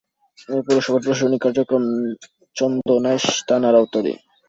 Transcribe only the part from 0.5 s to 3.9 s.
এ পৌরসভার প্রশাসনিক কার্যক্রম চন্দনাইশ থানার